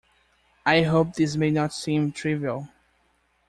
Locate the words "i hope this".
0.65-1.35